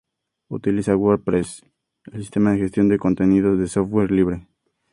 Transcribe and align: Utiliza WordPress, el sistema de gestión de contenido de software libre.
Utiliza 0.47 0.95
WordPress, 0.97 1.63
el 2.11 2.21
sistema 2.21 2.53
de 2.53 2.57
gestión 2.57 2.89
de 2.89 2.97
contenido 2.97 3.55
de 3.55 3.67
software 3.67 4.09
libre. 4.09 4.47